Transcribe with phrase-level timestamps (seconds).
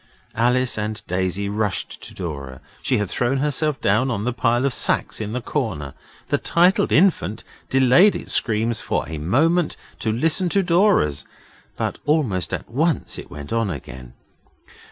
[0.33, 2.59] Alice and Daisy rushed to Dora.
[2.81, 5.93] She had thrown herself down on the pile of sacks in the corner.
[6.29, 11.23] The titled infant delayed its screams for a moment to listen to Dora's,
[11.77, 14.13] but almost at once it went on again.